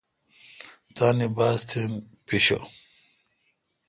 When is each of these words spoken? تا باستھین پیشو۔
تا 0.95 1.07
باستھین 1.35 1.91
پیشو۔ 2.25 2.59